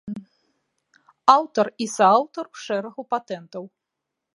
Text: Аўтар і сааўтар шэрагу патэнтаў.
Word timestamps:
Аўтар 1.35 1.65
і 1.85 1.89
сааўтар 1.97 2.45
шэрагу 2.67 3.01
патэнтаў. 3.17 3.63